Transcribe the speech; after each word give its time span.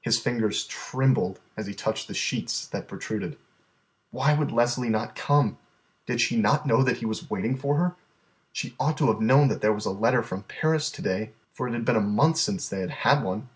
His 0.00 0.18
fingers 0.18 0.64
trembled 0.64 1.38
as 1.56 1.68
he 1.68 1.72
touched 1.72 2.08
the 2.08 2.14
sheets 2.14 2.66
that 2.66 2.88
protruded. 2.88 3.38
Why 4.10 4.34
would 4.34 4.48
not 4.48 4.56
Leslie 4.56 4.92
come? 5.14 5.56
Did 6.04 6.20
she 6.20 6.36
not 6.36 6.66
know 6.66 6.82
that 6.82 6.96
he 6.96 7.06
was 7.06 7.30
waiting 7.30 7.56
for 7.56 7.76
her? 7.76 7.94
She 8.52 8.74
ought 8.80 8.98
to 8.98 9.06
have 9.12 9.20
known 9.20 9.46
that 9.46 9.60
there 9.60 9.72
was 9.72 9.86
a 9.86 9.92
letter 9.92 10.24
from 10.24 10.42
Paris 10.48 10.90
to 10.90 11.00
day, 11.02 11.30
for 11.52 11.68
it 11.68 11.74
had 11.74 11.84
been 11.84 11.94
a 11.94 12.00
month 12.00 12.38
since 12.38 12.68
they 12.68 12.80
had 12.80 12.90
had 12.90 13.22
one. 13.22 13.50